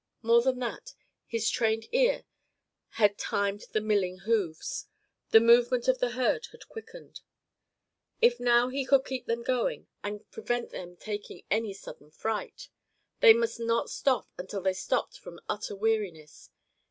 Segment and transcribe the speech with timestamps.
[0.23, 0.95] More than that,
[1.27, 2.25] his trained ear
[2.93, 4.87] had timed the milling hoofs.
[5.29, 7.21] The movement of the herd had quickened.
[8.19, 12.69] If now he could keep them going, and could prevent their taking any sudden fright!
[13.19, 16.49] They must not stop until they stopped from utter weariness.